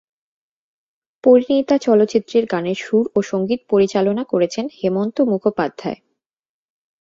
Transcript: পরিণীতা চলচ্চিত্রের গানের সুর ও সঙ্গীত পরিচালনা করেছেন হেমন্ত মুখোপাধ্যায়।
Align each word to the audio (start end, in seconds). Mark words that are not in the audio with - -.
পরিণীতা 1.23 1.75
চলচ্চিত্রের 1.77 2.45
গানের 2.45 2.77
সুর 2.79 3.05
ও 3.15 3.19
সঙ্গীত 3.21 3.61
পরিচালনা 3.69 4.23
করেছেন 4.23 4.65
হেমন্ত 4.79 5.17
মুখোপাধ্যায়। 5.21 5.99